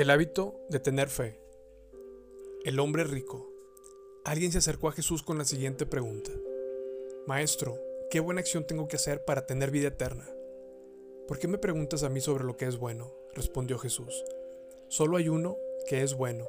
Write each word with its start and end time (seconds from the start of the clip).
El 0.00 0.08
hábito 0.08 0.58
de 0.70 0.80
tener 0.80 1.10
fe. 1.10 1.38
El 2.64 2.80
hombre 2.80 3.04
rico. 3.04 3.52
Alguien 4.24 4.50
se 4.50 4.56
acercó 4.56 4.88
a 4.88 4.92
Jesús 4.92 5.22
con 5.22 5.36
la 5.36 5.44
siguiente 5.44 5.84
pregunta. 5.84 6.30
Maestro, 7.26 7.78
¿qué 8.10 8.18
buena 8.18 8.40
acción 8.40 8.66
tengo 8.66 8.88
que 8.88 8.96
hacer 8.96 9.26
para 9.26 9.44
tener 9.44 9.70
vida 9.70 9.88
eterna? 9.88 10.26
¿Por 11.28 11.38
qué 11.38 11.48
me 11.48 11.58
preguntas 11.58 12.02
a 12.02 12.08
mí 12.08 12.22
sobre 12.22 12.44
lo 12.44 12.56
que 12.56 12.64
es 12.64 12.78
bueno? 12.78 13.12
respondió 13.34 13.78
Jesús. 13.78 14.24
Solo 14.88 15.18
hay 15.18 15.28
uno 15.28 15.58
que 15.86 16.00
es 16.00 16.14
bueno, 16.14 16.48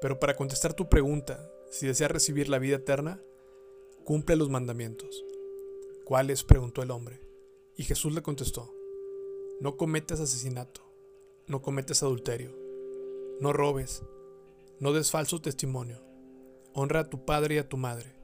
pero 0.00 0.20
para 0.20 0.36
contestar 0.36 0.72
tu 0.72 0.88
pregunta, 0.88 1.50
si 1.72 1.88
deseas 1.88 2.12
recibir 2.12 2.48
la 2.48 2.60
vida 2.60 2.76
eterna, 2.76 3.20
cumple 4.04 4.36
los 4.36 4.48
mandamientos. 4.48 5.24
¿Cuáles? 6.04 6.44
preguntó 6.44 6.84
el 6.84 6.92
hombre. 6.92 7.18
Y 7.76 7.82
Jesús 7.82 8.14
le 8.14 8.22
contestó, 8.22 8.72
no 9.58 9.76
cometas 9.76 10.20
asesinato, 10.20 10.82
no 11.48 11.62
cometas 11.62 12.04
adulterio, 12.04 12.61
no 13.42 13.52
robes, 13.52 14.04
no 14.78 14.92
des 14.92 15.10
falso 15.10 15.40
testimonio, 15.40 16.00
honra 16.74 17.00
a 17.00 17.10
tu 17.10 17.24
padre 17.24 17.56
y 17.56 17.58
a 17.58 17.68
tu 17.68 17.76
madre, 17.76 18.14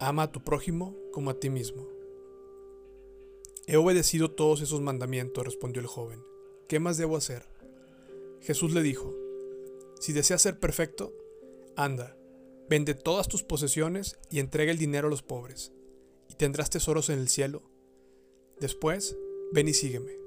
ama 0.00 0.24
a 0.24 0.32
tu 0.32 0.42
prójimo 0.42 0.96
como 1.12 1.30
a 1.30 1.38
ti 1.38 1.50
mismo. 1.50 1.86
He 3.68 3.76
obedecido 3.76 4.32
todos 4.32 4.60
esos 4.60 4.80
mandamientos, 4.80 5.44
respondió 5.44 5.80
el 5.80 5.86
joven. 5.86 6.20
¿Qué 6.66 6.80
más 6.80 6.96
debo 6.96 7.16
hacer? 7.16 7.44
Jesús 8.40 8.72
le 8.72 8.82
dijo, 8.82 9.14
si 10.00 10.12
deseas 10.12 10.42
ser 10.42 10.58
perfecto, 10.58 11.14
anda, 11.76 12.16
vende 12.68 12.94
todas 12.94 13.28
tus 13.28 13.44
posesiones 13.44 14.18
y 14.32 14.40
entrega 14.40 14.72
el 14.72 14.78
dinero 14.78 15.06
a 15.06 15.10
los 15.10 15.22
pobres, 15.22 15.70
y 16.28 16.34
tendrás 16.34 16.70
tesoros 16.70 17.08
en 17.08 17.20
el 17.20 17.28
cielo. 17.28 17.62
Después, 18.58 19.16
ven 19.52 19.68
y 19.68 19.74
sígueme. 19.74 20.18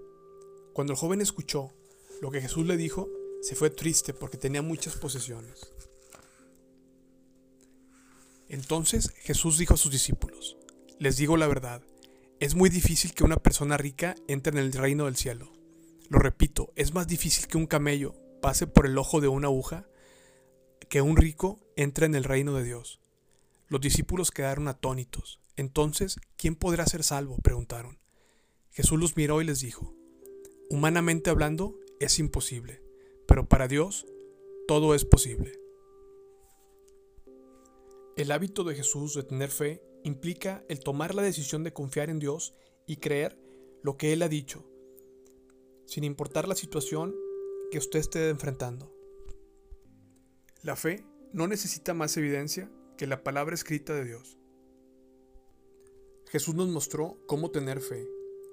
Cuando 0.72 0.94
el 0.94 1.00
joven 1.00 1.20
escuchó 1.20 1.74
lo 2.22 2.32
que 2.32 2.40
Jesús 2.40 2.66
le 2.66 2.78
dijo, 2.78 3.10
se 3.42 3.56
fue 3.56 3.70
triste 3.70 4.14
porque 4.14 4.38
tenía 4.38 4.62
muchas 4.62 4.96
posesiones. 4.96 5.74
Entonces 8.48 9.12
Jesús 9.22 9.58
dijo 9.58 9.74
a 9.74 9.78
sus 9.78 9.92
discípulos, 9.92 10.58
les 11.00 11.18
digo 11.18 11.38
la 11.38 11.48
verdad, 11.48 11.82
es 12.40 12.56
muy 12.56 12.70
difícil 12.70 13.14
que 13.14 13.24
una 13.24 13.38
persona 13.38 13.78
rica 13.78 14.16
entre 14.28 14.52
en 14.52 14.66
el 14.66 14.74
reino 14.74 15.06
del 15.06 15.16
cielo. 15.16 15.52
Lo 16.10 16.20
repito, 16.20 16.74
es 16.76 16.94
más 16.94 17.08
difícil 17.08 17.48
que 17.48 17.58
un 17.58 17.68
camello 17.68 18.16
pase 18.42 18.68
por 18.68 18.86
el 18.86 18.98
ojo 18.98 19.22
de 19.22 19.28
una 19.28 19.48
aguja 19.48 19.88
que 20.90 21.02
un 21.02 21.16
rico 21.16 21.60
entre 21.78 22.06
en 22.06 22.16
el 22.16 22.26
reino 22.26 22.54
de 22.54 22.64
Dios. 22.64 23.00
Los 23.68 23.80
discípulos 23.80 24.32
quedaron 24.32 24.68
atónitos. 24.68 25.40
Entonces, 25.56 26.20
¿quién 26.36 26.56
podrá 26.56 26.86
ser 26.86 27.04
salvo? 27.04 27.38
preguntaron. 27.38 28.00
Jesús 28.72 29.00
los 29.00 29.16
miró 29.16 29.42
y 29.42 29.46
les 29.46 29.62
dijo, 29.62 29.96
Humanamente 30.70 31.30
hablando, 31.30 31.78
es 32.02 32.20
imposible, 32.20 32.82
pero 33.32 33.48
para 33.48 33.70
Dios 33.70 34.06
todo 34.68 34.94
es 34.94 35.06
posible. 35.06 35.58
El 38.18 38.30
hábito 38.30 38.66
de 38.66 38.76
Jesús 38.76 39.14
de 39.14 39.24
tener 39.24 39.50
fe 39.50 39.82
implica 40.04 40.66
el 40.68 40.82
tomar 40.82 41.16
la 41.16 41.22
decisión 41.22 41.64
de 41.64 41.72
confiar 41.72 42.10
en 42.10 42.20
Dios 42.20 42.54
y 42.88 42.98
creer 42.98 43.40
lo 43.84 43.96
que 43.96 44.12
Él 44.12 44.22
ha 44.22 44.28
dicho, 44.28 44.66
sin 45.86 46.04
importar 46.04 46.46
la 46.46 46.56
situación 46.56 47.16
que 47.72 47.78
usted 47.78 48.00
esté 48.00 48.28
enfrentando. 48.28 48.94
La 50.62 50.76
fe 50.76 51.06
no 51.32 51.48
necesita 51.48 51.94
más 51.94 52.18
evidencia 52.18 52.70
que 52.98 53.08
la 53.08 53.24
palabra 53.24 53.56
escrita 53.56 53.94
de 53.94 54.04
Dios. 54.04 54.38
Jesús 56.28 56.54
nos 56.54 56.68
mostró 56.68 57.18
cómo 57.28 57.50
tener 57.50 57.80
fe. 57.80 58.06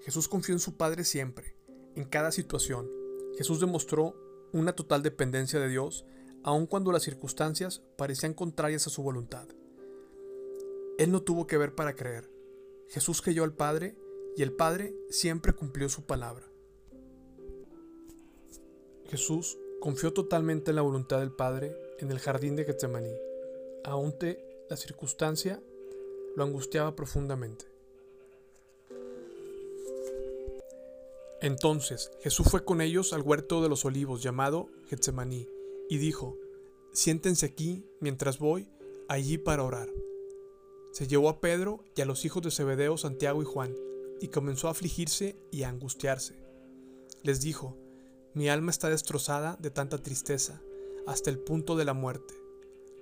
Jesús 0.03 0.29
confió 0.29 0.55
en 0.55 0.61
su 0.61 0.77
Padre 0.77 1.03
siempre 1.03 1.57
en 1.97 2.05
cada 2.05 2.31
situación. 2.31 2.89
Jesús 3.37 3.59
demostró 3.59 4.28
una 4.53 4.75
total 4.75 5.03
dependencia 5.03 5.61
de 5.61 5.69
Dios, 5.69 6.05
aun 6.43 6.67
cuando 6.67 6.93
las 6.93 7.03
circunstancias 7.03 7.83
parecían 7.97 8.35
contrarias 8.35 8.87
a 8.87 8.91
su 8.91 9.03
voluntad. 9.03 9.49
Él 10.99 11.13
no 11.13 11.23
tuvo 11.23 11.47
que 11.47 11.59
ver 11.59 11.75
para 11.75 11.95
creer. 11.95 12.31
Jesús 12.89 13.23
creyó 13.23 13.45
al 13.45 13.53
Padre 13.53 13.97
y 14.37 14.43
el 14.43 14.53
Padre 14.53 14.95
siempre 15.11 15.53
cumplió 15.53 15.89
su 15.89 16.03
palabra. 16.03 16.47
Jesús 19.09 19.59
confió 19.81 20.13
totalmente 20.13 20.71
en 20.71 20.77
la 20.77 20.83
voluntad 20.83 21.21
del 21.21 21.33
Padre 21.33 21.77
en 21.99 22.11
el 22.11 22.19
jardín 22.19 22.57
de 22.57 22.65
Getsemaní, 22.65 23.15
aunque 23.85 24.65
la 24.69 24.77
circunstancia 24.77 25.63
lo 26.37 26.45
angustiaba 26.45 26.95
profundamente. 26.95 27.67
Entonces 31.41 32.11
Jesús 32.21 32.49
fue 32.51 32.65
con 32.65 32.81
ellos 32.81 33.13
al 33.13 33.23
huerto 33.23 33.63
de 33.63 33.69
los 33.69 33.85
olivos 33.85 34.23
llamado 34.23 34.69
Getsemaní 34.89 35.49
y 35.89 35.99
dijo, 35.99 36.37
siéntense 36.93 37.47
aquí 37.47 37.85
mientras 38.01 38.39
voy 38.39 38.69
allí 39.09 39.39
para 39.39 39.63
orar. 39.63 39.89
Se 40.93 41.07
llevó 41.07 41.29
a 41.29 41.41
Pedro 41.41 41.85
y 41.95 42.01
a 42.01 42.07
los 42.07 42.25
hijos 42.25 42.43
de 42.43 42.51
Zebedeo, 42.51 42.99
Santiago 42.99 43.41
y 43.41 43.45
Juan, 43.45 43.77
y 44.21 44.29
comenzó 44.29 44.69
a 44.69 44.73
afligirse 44.73 45.37
y 45.53 45.63
a 45.63 45.69
angustiarse. 45.69 46.35
Les 47.23 47.41
dijo, 47.41 47.77
mi 48.35 48.49
alma 48.49 48.71
está 48.71 48.91
destrozada 48.91 49.57
de 49.61 49.71
tanta 49.71 49.99
tristeza, 49.99 50.61
hasta 51.07 51.31
el 51.31 51.39
punto 51.39 51.77
de 51.77 51.85
la 51.85 51.95
muerte. 51.95 52.35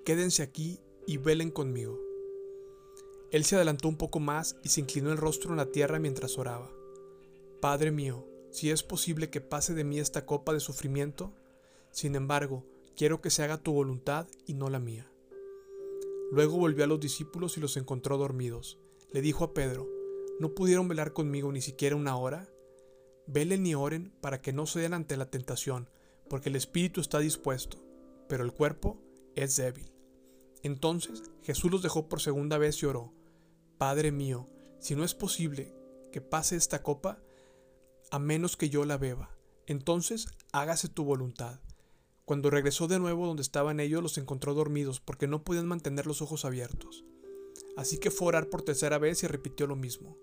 Quédense 0.04 0.42
aquí 0.42 0.78
y 1.06 1.16
velen 1.16 1.50
conmigo. 1.50 1.98
Él 3.30 3.44
se 3.44 3.56
adelantó 3.56 3.88
un 3.88 3.96
poco 3.96 4.20
más 4.20 4.56
y 4.62 4.68
se 4.68 4.80
inclinó 4.80 5.10
el 5.10 5.18
rostro 5.18 5.50
en 5.52 5.56
la 5.56 5.72
tierra 5.72 5.98
mientras 5.98 6.38
oraba. 6.38 6.75
Padre 7.66 7.90
mío, 7.90 8.24
si 8.52 8.70
es 8.70 8.84
posible 8.84 9.28
que 9.28 9.40
pase 9.40 9.74
de 9.74 9.82
mí 9.82 9.98
esta 9.98 10.24
copa 10.24 10.52
de 10.52 10.60
sufrimiento, 10.60 11.34
sin 11.90 12.14
embargo, 12.14 12.64
quiero 12.94 13.20
que 13.20 13.28
se 13.28 13.42
haga 13.42 13.58
tu 13.58 13.72
voluntad 13.72 14.28
y 14.46 14.54
no 14.54 14.70
la 14.70 14.78
mía. 14.78 15.10
Luego 16.30 16.58
volvió 16.58 16.84
a 16.84 16.86
los 16.86 17.00
discípulos 17.00 17.56
y 17.56 17.60
los 17.60 17.76
encontró 17.76 18.18
dormidos. 18.18 18.78
Le 19.10 19.20
dijo 19.20 19.42
a 19.42 19.52
Pedro, 19.52 19.88
¿no 20.38 20.54
pudieron 20.54 20.86
velar 20.86 21.12
conmigo 21.12 21.50
ni 21.50 21.60
siquiera 21.60 21.96
una 21.96 22.16
hora? 22.16 22.48
Velen 23.26 23.66
y 23.66 23.74
oren 23.74 24.12
para 24.20 24.40
que 24.40 24.52
no 24.52 24.68
cedan 24.68 24.94
ante 24.94 25.16
la 25.16 25.28
tentación, 25.28 25.90
porque 26.30 26.50
el 26.50 26.54
espíritu 26.54 27.00
está 27.00 27.18
dispuesto, 27.18 27.78
pero 28.28 28.44
el 28.44 28.52
cuerpo 28.52 28.96
es 29.34 29.56
débil. 29.56 29.90
Entonces 30.62 31.24
Jesús 31.42 31.72
los 31.72 31.82
dejó 31.82 32.08
por 32.08 32.20
segunda 32.20 32.58
vez 32.58 32.80
y 32.84 32.86
oró, 32.86 33.12
Padre 33.76 34.12
mío, 34.12 34.48
si 34.78 34.94
no 34.94 35.02
es 35.02 35.16
posible 35.16 35.74
que 36.12 36.20
pase 36.20 36.54
esta 36.54 36.84
copa, 36.84 37.20
a 38.10 38.18
menos 38.18 38.56
que 38.56 38.68
yo 38.68 38.84
la 38.84 38.98
beba. 38.98 39.30
Entonces 39.66 40.28
hágase 40.52 40.88
tu 40.88 41.04
voluntad. 41.04 41.60
Cuando 42.24 42.50
regresó 42.50 42.88
de 42.88 42.98
nuevo 42.98 43.26
donde 43.26 43.42
estaban 43.42 43.78
ellos, 43.78 44.02
los 44.02 44.18
encontró 44.18 44.54
dormidos 44.54 45.00
porque 45.00 45.28
no 45.28 45.44
podían 45.44 45.66
mantener 45.66 46.06
los 46.06 46.22
ojos 46.22 46.44
abiertos. 46.44 47.04
Así 47.76 47.98
que 47.98 48.10
fue 48.10 48.26
a 48.26 48.28
orar 48.28 48.48
por 48.48 48.62
tercera 48.62 48.98
vez 48.98 49.22
y 49.22 49.26
repitió 49.26 49.66
lo 49.66 49.76
mismo. 49.76 50.16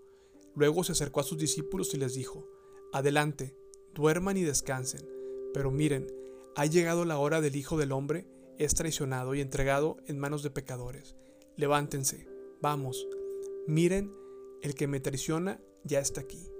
Luego 0.56 0.84
se 0.84 0.92
acercó 0.92 1.20
a 1.20 1.24
sus 1.24 1.38
discípulos 1.38 1.94
y 1.94 1.98
les 1.98 2.14
dijo, 2.14 2.48
Adelante, 2.92 3.56
duerman 3.94 4.38
y 4.38 4.44
descansen. 4.44 5.08
Pero 5.54 5.72
miren, 5.72 6.08
ha 6.56 6.66
llegado 6.66 7.06
la 7.06 7.18
hora 7.18 7.42
del 7.42 7.56
Hijo 7.56 7.78
del 7.78 7.92
Hombre, 7.92 8.28
es 8.58 8.76
traicionado 8.76 9.34
y 9.34 9.42
entregado 9.42 9.98
en 10.06 10.20
manos 10.20 10.44
de 10.44 10.52
pecadores. 10.52 11.16
Levántense, 11.56 12.28
vamos, 12.62 13.08
miren, 13.68 14.14
el 14.62 14.76
que 14.76 14.88
me 14.88 15.00
traiciona 15.00 15.62
ya 15.84 16.00
está 16.00 16.22
aquí. 16.22 16.53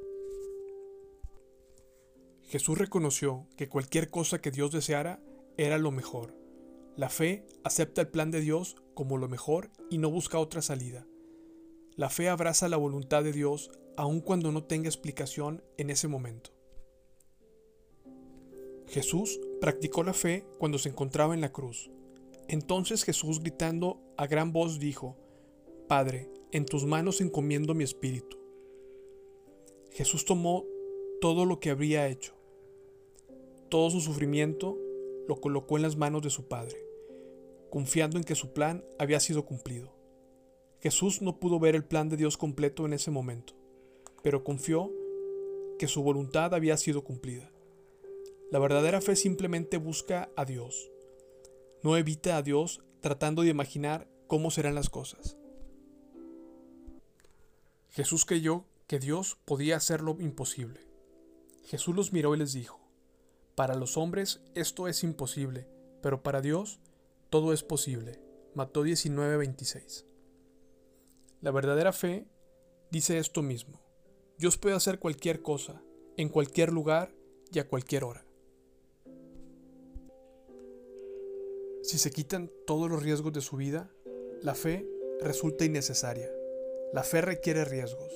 Jesús 2.54 2.78
reconoció 2.78 3.48
que 3.58 3.68
cualquier 3.68 4.12
cosa 4.12 4.40
que 4.40 4.52
Dios 4.52 4.72
deseara 4.72 5.20
era 5.58 5.80
lo 5.80 5.90
mejor. 5.90 6.38
La 6.96 7.10
fe 7.10 7.48
acepta 7.64 8.02
el 8.02 8.10
plan 8.10 8.30
de 8.30 8.42
Dios 8.42 8.76
como 8.94 9.18
lo 9.18 9.28
mejor 9.28 9.72
y 9.90 9.98
no 9.98 10.12
busca 10.12 10.38
otra 10.38 10.62
salida. 10.62 11.08
La 11.96 12.12
fe 12.12 12.30
abraza 12.30 12.70
la 12.70 12.78
voluntad 12.78 13.24
de 13.24 13.32
Dios 13.32 13.72
aun 13.98 14.22
cuando 14.22 14.52
no 14.52 14.66
tenga 14.66 14.88
explicación 14.88 15.64
en 15.80 15.90
ese 15.90 16.08
momento. 16.08 16.52
Jesús 18.88 19.42
practicó 19.60 20.04
la 20.04 20.14
fe 20.14 20.46
cuando 20.60 20.78
se 20.78 20.90
encontraba 20.90 21.34
en 21.34 21.42
la 21.42 21.52
cruz. 21.52 21.90
Entonces 22.48 23.04
Jesús 23.04 23.40
gritando 23.40 24.00
a 24.16 24.28
gran 24.28 24.54
voz 24.54 24.78
dijo, 24.78 25.18
Padre, 25.88 26.30
en 26.52 26.68
tus 26.68 26.86
manos 26.86 27.20
encomiendo 27.20 27.74
mi 27.74 27.84
espíritu. 27.84 28.38
Jesús 29.92 30.24
tomó 30.24 30.66
todo 31.20 31.48
lo 31.48 31.60
que 31.60 31.72
habría 31.72 32.08
hecho 32.08 32.43
todo 33.74 33.90
su 33.90 34.02
sufrimiento 34.02 34.78
lo 35.28 35.42
colocó 35.42 35.78
en 35.78 35.82
las 35.82 35.96
manos 35.96 36.22
de 36.22 36.30
su 36.30 36.48
Padre, 36.48 36.78
confiando 37.72 38.20
en 38.20 38.24
que 38.24 38.36
su 38.36 38.54
plan 38.54 38.86
había 39.00 39.20
sido 39.20 39.48
cumplido. 39.48 39.92
Jesús 40.80 41.24
no 41.24 41.40
pudo 41.40 41.60
ver 41.60 41.74
el 41.74 41.84
plan 41.84 42.08
de 42.08 42.16
Dios 42.16 42.38
completo 42.38 42.86
en 42.86 42.94
ese 42.94 43.10
momento, 43.10 43.56
pero 44.22 44.44
confió 44.44 44.92
que 45.80 45.88
su 45.88 46.04
voluntad 46.04 46.54
había 46.54 46.78
sido 46.78 47.04
cumplida. 47.04 47.52
La 48.52 48.60
verdadera 48.60 49.02
fe 49.02 49.16
simplemente 49.16 49.78
busca 49.78 50.30
a 50.36 50.46
Dios. 50.46 50.92
No 51.82 51.98
evita 51.98 52.38
a 52.38 52.44
Dios 52.44 52.84
tratando 53.02 53.42
de 53.42 53.50
imaginar 53.50 54.08
cómo 54.28 54.52
serán 54.52 54.76
las 54.76 54.92
cosas. 54.92 55.36
Jesús 57.90 58.26
creyó 58.26 58.66
que 58.86 59.00
Dios 59.00 59.40
podía 59.46 59.78
hacer 59.78 60.02
lo 60.02 60.22
imposible. 60.22 60.82
Jesús 61.66 61.96
los 61.96 62.14
miró 62.14 62.36
y 62.36 62.38
les 62.38 62.54
dijo, 62.54 62.83
Para 63.56 63.76
los 63.76 63.98
hombres 63.98 64.42
esto 64.56 64.88
es 64.88 65.04
imposible, 65.04 65.68
pero 66.02 66.24
para 66.24 66.42
Dios 66.42 66.80
todo 67.30 67.54
es 67.54 67.64
posible. 67.64 68.20
Mató 68.56 68.84
19:26. 68.84 70.06
La 71.42 71.52
verdadera 71.52 71.94
fe 71.94 72.28
dice 72.90 73.18
esto 73.18 73.42
mismo. 73.42 73.80
Dios 74.38 74.58
puede 74.58 74.76
hacer 74.76 75.00
cualquier 75.00 75.42
cosa, 75.42 75.82
en 76.18 76.30
cualquier 76.30 76.72
lugar 76.72 77.14
y 77.52 77.60
a 77.60 77.68
cualquier 77.68 78.04
hora. 78.04 78.26
Si 81.84 81.98
se 81.98 82.12
quitan 82.12 82.50
todos 82.66 82.90
los 82.90 83.04
riesgos 83.04 83.34
de 83.34 83.42
su 83.42 83.58
vida, 83.58 83.92
la 84.42 84.56
fe 84.56 84.88
resulta 85.22 85.66
innecesaria. 85.66 86.32
La 86.94 87.04
fe 87.04 87.22
requiere 87.22 87.66
riesgos. 87.66 88.12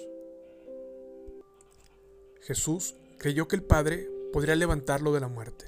Jesús 2.41 2.95
creyó 3.17 3.47
que 3.47 3.57
el 3.57 3.63
Padre 3.63 4.09
podría 4.33 4.55
levantarlo 4.55 5.13
de 5.13 5.19
la 5.19 5.27
muerte. 5.27 5.65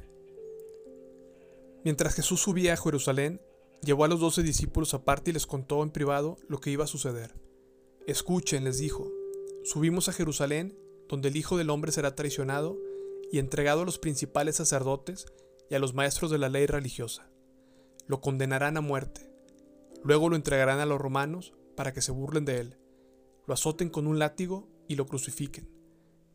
Mientras 1.83 2.15
Jesús 2.15 2.41
subía 2.41 2.73
a 2.73 2.77
Jerusalén, 2.77 3.41
llevó 3.81 4.06
a 4.06 4.07
los 4.07 4.19
doce 4.19 4.44
discípulos 4.44 4.94
aparte 4.94 5.31
y 5.31 5.33
les 5.33 5.47
contó 5.47 5.81
en 5.83 5.91
privado 5.91 6.38
lo 6.47 6.59
que 6.59 6.71
iba 6.71 6.83
a 6.83 6.88
suceder. 6.88 7.33
Escuchen, 8.06 8.63
les 8.63 8.79
dijo, 8.79 9.11
subimos 9.63 10.09
a 10.09 10.13
Jerusalén, 10.13 10.77
donde 11.07 11.29
el 11.29 11.38
Hijo 11.38 11.57
del 11.57 11.69
Hombre 11.69 11.91
será 11.91 12.15
traicionado 12.15 12.77
y 13.31 13.39
entregado 13.39 13.81
a 13.81 13.85
los 13.85 14.00
principales 14.00 14.57
sacerdotes 14.57 15.25
y 15.69 15.75
a 15.75 15.79
los 15.79 15.94
maestros 15.94 16.31
de 16.31 16.38
la 16.38 16.50
ley 16.50 16.65
religiosa. 16.65 17.29
Lo 18.07 18.21
condenarán 18.21 18.77
a 18.77 18.81
muerte. 18.81 19.31
Luego 20.03 20.29
lo 20.29 20.35
entregarán 20.35 20.79
a 20.79 20.85
los 20.85 21.00
romanos 21.00 21.53
para 21.75 21.94
que 21.94 22.01
se 22.01 22.12
burlen 22.12 22.45
de 22.45 22.59
él, 22.59 22.77
lo 23.50 23.53
azoten 23.53 23.89
con 23.89 24.05
un 24.05 24.19
látigo 24.19 24.67
y 24.88 24.95
lo 24.95 25.07
crucifiquen. 25.07 25.69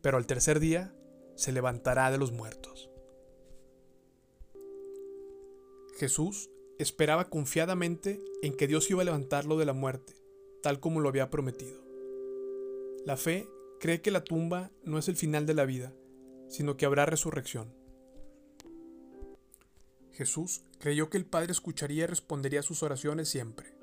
Pero 0.01 0.17
al 0.17 0.25
tercer 0.25 0.59
día 0.59 0.93
se 1.35 1.51
levantará 1.51 2.11
de 2.11 2.17
los 2.17 2.31
muertos. 2.31 2.89
Jesús 5.97 6.49
esperaba 6.77 7.29
confiadamente 7.29 8.21
en 8.41 8.55
que 8.55 8.67
Dios 8.67 8.89
iba 8.89 9.01
a 9.01 9.05
levantarlo 9.05 9.57
de 9.57 9.65
la 9.65 9.73
muerte, 9.73 10.15
tal 10.61 10.79
como 10.79 10.99
lo 10.99 11.09
había 11.09 11.29
prometido. 11.29 11.81
La 13.05 13.17
fe 13.17 13.47
cree 13.79 14.01
que 14.01 14.11
la 14.11 14.23
tumba 14.23 14.71
no 14.83 14.97
es 14.97 15.07
el 15.07 15.15
final 15.15 15.45
de 15.45 15.53
la 15.53 15.65
vida, 15.65 15.93
sino 16.47 16.75
que 16.75 16.85
habrá 16.85 17.05
resurrección. 17.05 17.73
Jesús 20.11 20.63
creyó 20.79 21.09
que 21.09 21.17
el 21.17 21.25
Padre 21.25 21.51
escucharía 21.51 22.03
y 22.03 22.07
respondería 22.07 22.61
sus 22.61 22.83
oraciones 22.83 23.29
siempre. 23.29 23.77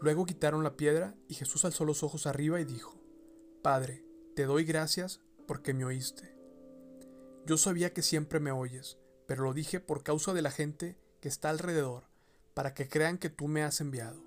Luego 0.00 0.26
quitaron 0.26 0.62
la 0.62 0.76
piedra 0.76 1.14
y 1.28 1.34
Jesús 1.34 1.64
alzó 1.64 1.84
los 1.84 2.02
ojos 2.02 2.26
arriba 2.26 2.60
y 2.60 2.64
dijo, 2.64 3.00
Padre, 3.62 4.04
te 4.34 4.44
doy 4.44 4.64
gracias 4.64 5.20
porque 5.46 5.74
me 5.74 5.84
oíste. 5.84 6.34
Yo 7.46 7.56
sabía 7.56 7.92
que 7.92 8.02
siempre 8.02 8.40
me 8.40 8.50
oyes, 8.50 8.98
pero 9.26 9.44
lo 9.44 9.52
dije 9.52 9.80
por 9.80 10.02
causa 10.02 10.34
de 10.34 10.42
la 10.42 10.50
gente 10.50 10.96
que 11.20 11.28
está 11.28 11.50
alrededor, 11.50 12.04
para 12.54 12.74
que 12.74 12.88
crean 12.88 13.18
que 13.18 13.30
tú 13.30 13.48
me 13.48 13.62
has 13.62 13.80
enviado. 13.80 14.22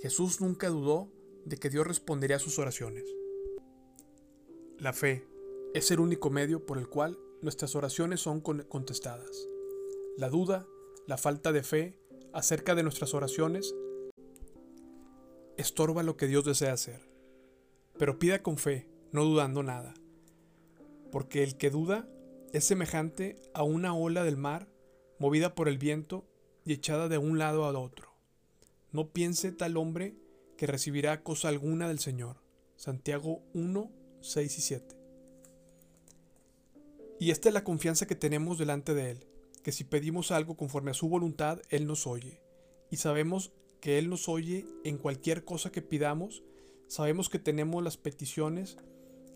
Jesús 0.00 0.40
nunca 0.40 0.68
dudó 0.68 1.08
de 1.44 1.56
que 1.56 1.70
Dios 1.70 1.86
respondería 1.86 2.36
a 2.36 2.40
sus 2.40 2.58
oraciones. 2.58 3.04
La 4.78 4.92
fe 4.92 5.24
es 5.74 5.90
el 5.90 6.00
único 6.00 6.30
medio 6.30 6.66
por 6.66 6.78
el 6.78 6.88
cual 6.88 7.18
nuestras 7.40 7.74
oraciones 7.76 8.20
son 8.20 8.40
contestadas. 8.40 9.46
La 10.16 10.28
duda, 10.28 10.66
la 11.06 11.18
falta 11.18 11.52
de 11.52 11.62
fe 11.62 11.98
acerca 12.32 12.74
de 12.74 12.82
nuestras 12.82 13.14
oraciones 13.14 13.74
estorba 15.56 16.02
lo 16.02 16.16
que 16.16 16.26
Dios 16.26 16.44
desea 16.44 16.72
hacer. 16.72 17.00
Pero 17.98 18.18
pida 18.18 18.42
con 18.42 18.58
fe, 18.58 18.88
no 19.12 19.24
dudando 19.24 19.62
nada. 19.62 19.94
Porque 21.10 21.42
el 21.42 21.56
que 21.56 21.70
duda 21.70 22.08
es 22.52 22.64
semejante 22.64 23.36
a 23.54 23.62
una 23.62 23.94
ola 23.94 24.24
del 24.24 24.36
mar 24.36 24.68
movida 25.18 25.54
por 25.54 25.68
el 25.68 25.78
viento 25.78 26.26
y 26.64 26.72
echada 26.72 27.08
de 27.08 27.18
un 27.18 27.38
lado 27.38 27.64
a 27.64 27.78
otro. 27.78 28.12
No 28.90 29.12
piense 29.12 29.52
tal 29.52 29.76
hombre 29.76 30.16
que 30.56 30.66
recibirá 30.66 31.22
cosa 31.22 31.48
alguna 31.48 31.88
del 31.88 31.98
Señor. 31.98 32.42
Santiago 32.76 33.42
1, 33.54 33.90
6 34.20 34.58
y 34.58 34.60
7. 34.60 34.96
Y 37.20 37.30
esta 37.30 37.48
es 37.48 37.54
la 37.54 37.64
confianza 37.64 38.06
que 38.06 38.16
tenemos 38.16 38.58
delante 38.58 38.94
de 38.94 39.12
Él, 39.12 39.26
que 39.62 39.70
si 39.70 39.84
pedimos 39.84 40.32
algo 40.32 40.56
conforme 40.56 40.90
a 40.90 40.94
su 40.94 41.08
voluntad, 41.08 41.60
Él 41.68 41.86
nos 41.86 42.06
oye. 42.06 42.42
Y 42.90 42.96
sabemos 42.96 43.52
que 43.80 43.98
Él 43.98 44.10
nos 44.10 44.28
oye 44.28 44.66
en 44.84 44.98
cualquier 44.98 45.44
cosa 45.44 45.70
que 45.70 45.82
pidamos, 45.82 46.42
sabemos 46.88 47.28
que 47.28 47.38
tenemos 47.38 47.82
las 47.82 47.96
peticiones 47.96 48.76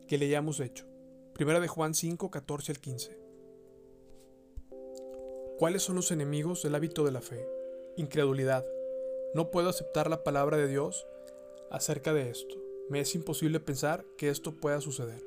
que 0.06 0.19
le 0.19 0.26
hayamos 0.26 0.61
hecho. 0.61 0.87
Primera 1.35 1.61
de 1.61 1.69
Juan 1.69 1.94
5, 1.94 2.31
14 2.31 2.73
al 2.73 2.79
15. 2.79 3.19
¿Cuáles 5.58 5.82
son 5.82 5.97
los 5.97 6.11
enemigos 6.11 6.62
del 6.62 6.75
hábito 6.75 7.05
de 7.05 7.12
la 7.12 7.20
fe? 7.20 7.49
Incredulidad. 7.97 8.64
No 9.35 9.50
puedo 9.50 9.69
aceptar 9.69 10.08
la 10.11 10.23
palabra 10.23 10.56
de 10.56 10.69
Dios 10.69 11.06
acerca 11.70 12.12
de 12.12 12.31
esto. 12.31 12.55
Me 12.88 13.00
es 13.00 13.14
imposible 13.14 13.58
pensar 13.58 14.06
que 14.17 14.29
esto 14.29 14.56
pueda 14.56 14.81
suceder. 14.81 15.26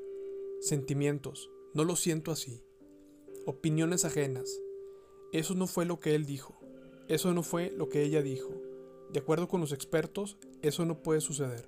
Sentimientos. 0.62 1.50
No 1.74 1.84
lo 1.84 1.96
siento 1.96 2.32
así. 2.32 2.64
Opiniones 3.46 4.06
ajenas. 4.06 4.62
Eso 5.32 5.56
no 5.56 5.68
fue 5.68 5.86
lo 5.86 6.00
que 6.00 6.16
él 6.16 6.26
dijo. 6.26 6.60
Eso 7.08 7.34
no 7.34 7.44
fue 7.44 7.72
lo 7.72 7.90
que 7.90 8.04
ella 8.04 8.22
dijo. 8.22 8.54
De 9.12 9.20
acuerdo 9.20 9.48
con 9.48 9.62
los 9.62 9.72
expertos, 9.72 10.38
eso 10.62 10.86
no 10.86 11.02
puede 11.02 11.22
suceder. 11.22 11.68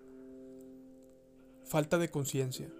Falta 1.66 1.98
de 1.98 2.10
conciencia. 2.10 2.72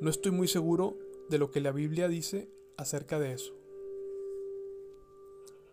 No 0.00 0.10
estoy 0.10 0.32
muy 0.32 0.48
seguro 0.48 0.98
de 1.28 1.38
lo 1.38 1.50
que 1.50 1.60
la 1.60 1.72
Biblia 1.72 2.08
dice 2.08 2.48
acerca 2.76 3.18
de 3.18 3.32
eso. 3.32 3.54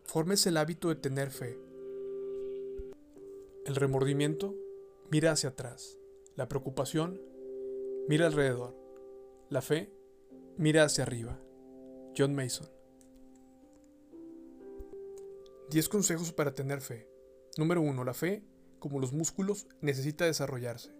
Formes 0.05 0.45
el 0.45 0.57
hábito 0.57 0.89
de 0.89 0.95
tener 0.95 1.31
fe. 1.31 1.57
El 3.65 3.75
remordimiento 3.75 4.55
mira 5.09 5.31
hacia 5.31 5.49
atrás. 5.49 5.97
La 6.35 6.47
preocupación 6.47 7.21
mira 8.07 8.27
alrededor. 8.27 8.75
La 9.49 9.61
fe 9.61 9.91
mira 10.57 10.83
hacia 10.83 11.03
arriba. 11.03 11.39
John 12.17 12.35
Mason. 12.35 12.67
10 15.69 15.89
consejos 15.89 16.33
para 16.33 16.53
tener 16.53 16.81
fe. 16.81 17.07
Número 17.57 17.81
1. 17.81 18.03
La 18.03 18.13
fe, 18.13 18.43
como 18.79 18.99
los 18.99 19.13
músculos, 19.13 19.67
necesita 19.79 20.25
desarrollarse. 20.25 20.91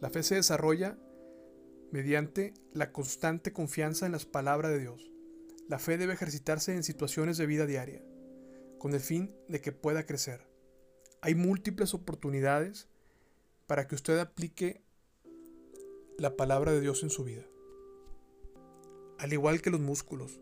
La 0.00 0.10
fe 0.10 0.22
se 0.22 0.34
desarrolla 0.34 0.98
mediante 1.90 2.54
la 2.72 2.92
constante 2.92 3.52
confianza 3.52 4.06
en 4.06 4.12
las 4.12 4.26
palabras 4.26 4.72
de 4.72 4.80
Dios. 4.80 5.10
La 5.68 5.78
fe 5.78 5.96
debe 5.96 6.12
ejercitarse 6.12 6.74
en 6.74 6.82
situaciones 6.82 7.38
de 7.38 7.46
vida 7.46 7.66
diaria, 7.66 8.02
con 8.78 8.94
el 8.94 9.00
fin 9.00 9.34
de 9.48 9.60
que 9.60 9.72
pueda 9.72 10.04
crecer. 10.06 10.46
Hay 11.22 11.34
múltiples 11.34 11.94
oportunidades 11.94 12.88
para 13.66 13.88
que 13.88 13.94
usted 13.94 14.18
aplique 14.18 14.82
la 16.18 16.36
palabra 16.36 16.72
de 16.72 16.80
Dios 16.80 17.02
en 17.02 17.10
su 17.10 17.24
vida. 17.24 17.44
Al 19.18 19.32
igual 19.32 19.62
que 19.62 19.70
los 19.70 19.80
músculos, 19.80 20.40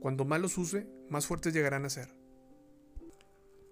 cuando 0.00 0.24
más 0.24 0.40
los 0.40 0.58
use, 0.58 0.86
más 1.08 1.26
fuertes 1.26 1.54
llegarán 1.54 1.84
a 1.84 1.90
ser. 1.90 2.14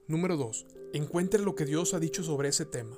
Número 0.06 0.36
2. 0.36 0.66
Encuentre 0.92 1.40
lo 1.40 1.54
que 1.54 1.64
Dios 1.64 1.94
ha 1.94 1.98
dicho 1.98 2.22
sobre 2.22 2.50
ese 2.50 2.66
tema. 2.66 2.96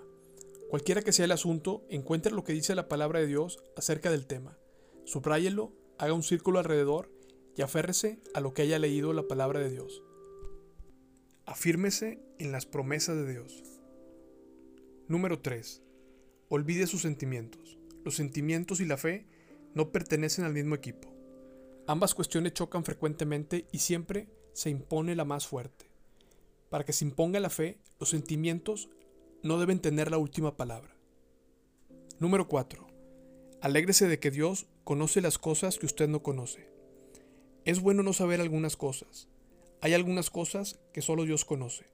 Cualquiera 0.69 1.03
que 1.03 1.13
sea 1.13 1.27
el 1.27 1.33
asunto, 1.33 1.85
encuentre 1.91 2.33
lo 2.33 2.43
que 2.43 2.53
dice 2.53 2.75
la 2.75 2.89
palabra 2.89 3.21
de 3.21 3.27
Dios 3.27 3.63
acerca 3.77 4.11
del 4.11 4.27
tema. 4.27 4.59
Subráyelo, 5.05 5.73
haga 5.99 6.13
un 6.13 6.25
círculo 6.25 6.59
alrededor 6.59 7.13
y 7.57 7.63
aférrese 7.63 8.21
a 8.35 8.41
lo 8.41 8.53
que 8.53 8.63
haya 8.63 8.79
leído 8.79 9.13
la 9.13 9.29
palabra 9.29 9.61
de 9.61 9.71
Dios. 9.71 10.03
Afírmese 11.45 12.21
en 12.39 12.51
las 12.51 12.67
promesas 12.67 13.17
de 13.17 13.31
Dios. 13.31 13.63
Número 15.07 15.41
3. 15.41 15.83
Olvide 16.49 16.89
sus 16.89 17.03
sentimientos. 17.03 17.79
Los 18.05 18.17
sentimientos 18.17 18.81
y 18.81 18.85
la 18.85 18.97
fe 18.97 19.27
no 19.75 19.93
pertenecen 19.93 20.45
al 20.45 20.53
mismo 20.53 20.75
equipo. 20.75 21.15
Ambas 21.87 22.15
cuestiones 22.15 22.55
chocan 22.55 22.85
frecuentemente 22.85 23.69
y 23.71 23.79
siempre 23.79 24.29
se 24.53 24.71
impone 24.71 25.15
la 25.15 25.25
más 25.25 25.47
fuerte. 25.47 25.91
Para 26.69 26.85
que 26.85 26.93
se 26.93 27.05
imponga 27.05 27.39
la 27.39 27.51
fe, 27.51 27.79
los 28.01 28.11
sentimientos 28.11 28.89
no 29.47 29.59
deben 29.59 29.79
tener 29.79 30.11
la 30.11 30.19
última 30.19 30.57
palabra. 30.57 30.95
Número 32.19 32.49
4. 32.49 32.87
Alégrese 33.61 34.09
de 34.09 34.19
que 34.19 34.31
Dios 34.31 34.67
conoce 34.85 35.21
las 35.21 35.39
cosas 35.39 35.79
que 35.79 35.87
usted 35.87 36.09
no 36.09 36.23
conoce. 36.23 36.69
Es 37.65 37.81
bueno 37.81 38.03
no 38.03 38.13
saber 38.13 38.41
algunas 38.41 38.77
cosas. 38.77 39.29
Hay 39.81 39.95
algunas 39.95 40.31
cosas 40.31 40.81
que 40.93 41.03
solo 41.03 41.25
Dios 41.25 41.45
conoce. 41.45 41.87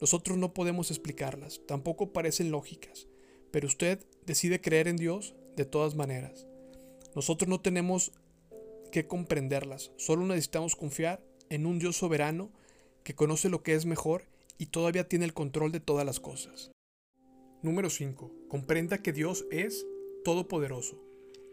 Nosotros 0.00 0.38
no 0.38 0.54
podemos 0.54 0.90
explicarlas, 0.90 1.60
tampoco 1.66 2.12
parecen 2.12 2.50
lógicas, 2.50 3.06
pero 3.50 3.66
usted 3.66 4.04
decide 4.26 4.60
creer 4.60 4.88
en 4.88 4.96
Dios 4.96 5.34
de 5.56 5.64
todas 5.64 5.94
maneras. 5.94 6.46
Nosotros 7.14 7.48
no 7.48 7.60
tenemos 7.60 8.12
que 8.90 9.06
comprenderlas, 9.06 9.92
solo 9.96 10.26
necesitamos 10.26 10.74
confiar 10.76 11.24
en 11.48 11.66
un 11.66 11.78
Dios 11.78 11.96
soberano 11.96 12.50
que 13.02 13.14
conoce 13.14 13.48
lo 13.48 13.62
que 13.62 13.74
es 13.74 13.86
mejor 13.86 14.24
y 14.58 14.66
todavía 14.66 15.08
tiene 15.08 15.24
el 15.24 15.34
control 15.34 15.72
de 15.72 15.80
todas 15.80 16.04
las 16.04 16.20
cosas. 16.20 16.73
Número 17.64 17.88
5. 17.88 18.30
Comprenda 18.48 18.98
que 18.98 19.14
Dios 19.14 19.46
es 19.50 19.86
todopoderoso. 20.22 21.02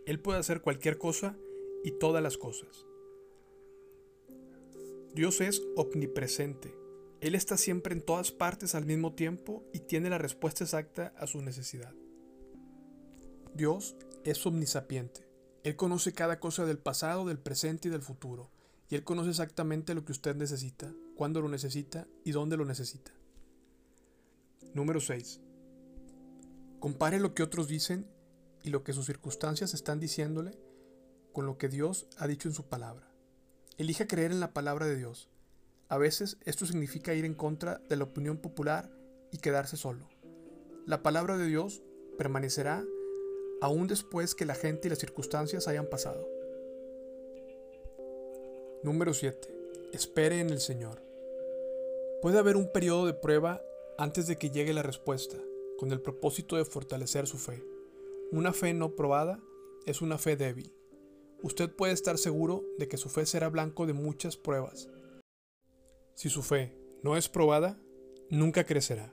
Él 0.05 0.19
puede 0.19 0.39
hacer 0.39 0.59
cualquier 0.59 0.97
cosa 0.97 1.37
y 1.85 1.91
todas 1.91 2.21
las 2.21 2.37
cosas. 2.37 2.85
Dios 5.15 5.39
es 5.39 5.63
omnipresente. 5.77 6.75
Él 7.21 7.33
está 7.33 7.55
siempre 7.55 7.95
en 7.95 8.01
todas 8.01 8.33
partes 8.33 8.75
al 8.75 8.85
mismo 8.85 9.13
tiempo 9.13 9.63
y 9.71 9.79
tiene 9.79 10.09
la 10.09 10.17
respuesta 10.17 10.65
exacta 10.65 11.13
a 11.15 11.27
su 11.27 11.41
necesidad. 11.41 11.93
Dios 13.53 13.95
es 14.25 14.45
omnisapiente. 14.45 15.25
Él 15.63 15.77
conoce 15.77 16.11
cada 16.11 16.41
cosa 16.41 16.65
del 16.65 16.77
pasado, 16.77 17.25
del 17.25 17.39
presente 17.39 17.87
y 17.87 17.91
del 17.91 18.01
futuro. 18.01 18.51
Y 18.89 18.95
Él 18.95 19.05
conoce 19.05 19.29
exactamente 19.29 19.95
lo 19.95 20.03
que 20.03 20.11
usted 20.11 20.35
necesita, 20.35 20.93
cuándo 21.15 21.39
lo 21.39 21.47
necesita 21.47 22.05
y 22.25 22.31
dónde 22.31 22.57
lo 22.57 22.65
necesita. 22.65 23.13
Número 24.73 24.99
6. 24.99 25.39
Compare 26.81 27.19
lo 27.19 27.35
que 27.35 27.43
otros 27.43 27.67
dicen 27.67 28.07
y 28.63 28.71
lo 28.71 28.83
que 28.83 28.91
sus 28.91 29.05
circunstancias 29.05 29.75
están 29.75 29.99
diciéndole 29.99 30.57
con 31.31 31.45
lo 31.45 31.59
que 31.59 31.69
Dios 31.69 32.07
ha 32.17 32.25
dicho 32.25 32.47
en 32.49 32.55
su 32.55 32.69
palabra. 32.69 33.07
Elija 33.77 34.07
creer 34.07 34.31
en 34.31 34.39
la 34.39 34.51
palabra 34.51 34.87
de 34.87 34.95
Dios. 34.95 35.29
A 35.89 35.99
veces 35.99 36.37
esto 36.43 36.65
significa 36.65 37.13
ir 37.13 37.23
en 37.23 37.35
contra 37.35 37.77
de 37.87 37.97
la 37.97 38.05
opinión 38.05 38.37
popular 38.39 38.91
y 39.31 39.37
quedarse 39.37 39.77
solo. 39.77 40.09
La 40.87 41.03
palabra 41.03 41.37
de 41.37 41.45
Dios 41.45 41.83
permanecerá 42.17 42.83
aún 43.61 43.85
después 43.85 44.33
que 44.33 44.47
la 44.47 44.55
gente 44.55 44.87
y 44.87 44.89
las 44.89 44.99
circunstancias 44.99 45.67
hayan 45.67 45.85
pasado. 45.85 46.27
Número 48.81 49.13
7. 49.13 49.53
Espere 49.93 50.39
en 50.39 50.49
el 50.49 50.59
Señor. 50.59 51.03
Puede 52.23 52.39
haber 52.39 52.57
un 52.57 52.71
periodo 52.71 53.05
de 53.05 53.13
prueba 53.13 53.61
antes 53.99 54.25
de 54.25 54.37
que 54.37 54.49
llegue 54.49 54.73
la 54.73 54.81
respuesta, 54.81 55.37
con 55.81 55.91
el 55.91 55.99
propósito 55.99 56.57
de 56.57 56.63
fortalecer 56.63 57.25
su 57.25 57.39
fe. 57.39 57.65
Una 58.31 58.53
fe 58.53 58.71
no 58.71 58.95
probada 58.95 59.41
es 59.87 60.03
una 60.03 60.19
fe 60.19 60.35
débil. 60.35 60.71
Usted 61.41 61.71
puede 61.71 61.91
estar 61.91 62.19
seguro 62.19 62.63
de 62.77 62.87
que 62.87 62.97
su 62.97 63.09
fe 63.09 63.25
será 63.25 63.49
blanco 63.49 63.87
de 63.87 63.93
muchas 63.93 64.37
pruebas. 64.37 64.91
Si 66.13 66.29
su 66.29 66.43
fe 66.43 66.77
no 67.01 67.17
es 67.17 67.29
probada, 67.29 67.81
nunca 68.29 68.63
crecerá. 68.63 69.11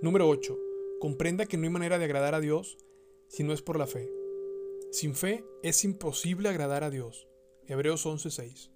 Número 0.00 0.30
8. 0.30 0.58
Comprenda 0.98 1.44
que 1.44 1.58
no 1.58 1.64
hay 1.64 1.70
manera 1.70 1.98
de 1.98 2.06
agradar 2.06 2.34
a 2.34 2.40
Dios 2.40 2.78
si 3.28 3.44
no 3.44 3.52
es 3.52 3.60
por 3.60 3.78
la 3.78 3.86
fe. 3.86 4.10
Sin 4.92 5.14
fe 5.14 5.44
es 5.62 5.84
imposible 5.84 6.48
agradar 6.48 6.84
a 6.84 6.90
Dios. 6.90 7.28
Hebreos 7.66 8.06
11:6. 8.06 8.70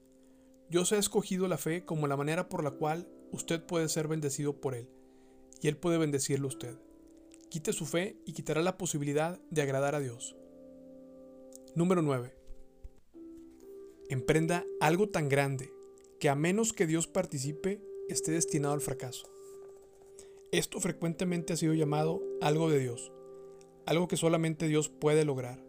Dios 0.68 0.92
ha 0.92 0.98
escogido 0.98 1.48
la 1.48 1.56
fe 1.56 1.86
como 1.86 2.08
la 2.08 2.18
manera 2.18 2.50
por 2.50 2.62
la 2.62 2.72
cual 2.72 3.08
usted 3.32 3.64
puede 3.64 3.88
ser 3.88 4.06
bendecido 4.06 4.60
por 4.60 4.74
Él, 4.74 4.90
y 5.62 5.68
Él 5.68 5.78
puede 5.78 5.96
bendecirlo 5.96 6.48
a 6.48 6.50
usted. 6.50 6.89
Quite 7.50 7.72
su 7.72 7.84
fe 7.84 8.16
y 8.24 8.32
quitará 8.32 8.62
la 8.62 8.78
posibilidad 8.78 9.40
de 9.50 9.62
agradar 9.62 9.96
a 9.96 10.00
Dios. 10.00 10.36
Número 11.74 12.00
9. 12.00 12.32
Emprenda 14.08 14.64
algo 14.78 15.08
tan 15.08 15.28
grande 15.28 15.72
que 16.20 16.28
a 16.28 16.36
menos 16.36 16.72
que 16.72 16.86
Dios 16.86 17.08
participe, 17.08 17.82
esté 18.08 18.30
destinado 18.30 18.74
al 18.74 18.80
fracaso. 18.80 19.28
Esto 20.52 20.78
frecuentemente 20.78 21.52
ha 21.52 21.56
sido 21.56 21.74
llamado 21.74 22.22
algo 22.40 22.70
de 22.70 22.78
Dios, 22.78 23.10
algo 23.84 24.06
que 24.06 24.16
solamente 24.16 24.68
Dios 24.68 24.88
puede 24.88 25.24
lograr. 25.24 25.60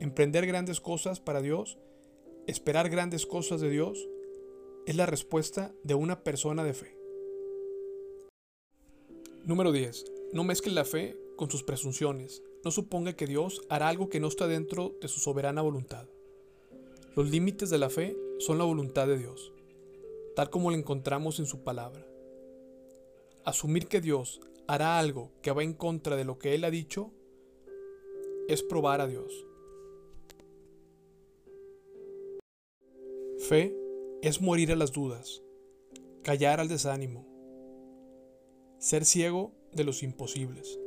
Emprender 0.00 0.46
grandes 0.46 0.80
cosas 0.80 1.20
para 1.20 1.42
Dios, 1.42 1.76
esperar 2.46 2.88
grandes 2.88 3.26
cosas 3.26 3.60
de 3.60 3.68
Dios, 3.68 4.08
es 4.86 4.96
la 4.96 5.04
respuesta 5.04 5.74
de 5.84 5.94
una 5.94 6.24
persona 6.24 6.64
de 6.64 6.72
fe. 6.72 6.96
Número 9.44 9.70
10. 9.70 10.06
No 10.32 10.42
mezcle 10.42 10.72
la 10.72 10.86
fe 10.86 11.25
con 11.36 11.50
sus 11.50 11.62
presunciones. 11.62 12.42
No 12.64 12.70
suponga 12.70 13.14
que 13.14 13.26
Dios 13.26 13.62
hará 13.68 13.88
algo 13.88 14.08
que 14.08 14.20
no 14.20 14.28
está 14.28 14.46
dentro 14.46 14.94
de 15.00 15.08
su 15.08 15.20
soberana 15.20 15.62
voluntad. 15.62 16.08
Los 17.14 17.30
límites 17.30 17.70
de 17.70 17.78
la 17.78 17.90
fe 17.90 18.16
son 18.38 18.58
la 18.58 18.64
voluntad 18.64 19.06
de 19.06 19.18
Dios, 19.18 19.52
tal 20.34 20.50
como 20.50 20.70
la 20.70 20.76
encontramos 20.76 21.38
en 21.38 21.46
su 21.46 21.62
palabra. 21.62 22.06
Asumir 23.44 23.86
que 23.86 24.00
Dios 24.00 24.40
hará 24.66 24.98
algo 24.98 25.30
que 25.42 25.52
va 25.52 25.62
en 25.62 25.72
contra 25.72 26.16
de 26.16 26.24
lo 26.24 26.38
que 26.38 26.54
Él 26.54 26.64
ha 26.64 26.70
dicho 26.70 27.12
es 28.48 28.62
probar 28.62 29.00
a 29.00 29.06
Dios. 29.06 29.46
Fe 33.38 33.76
es 34.22 34.40
morir 34.40 34.72
a 34.72 34.76
las 34.76 34.92
dudas, 34.92 35.42
callar 36.22 36.58
al 36.58 36.68
desánimo, 36.68 37.26
ser 38.78 39.04
ciego 39.04 39.52
de 39.72 39.84
los 39.84 40.02
imposibles. 40.02 40.80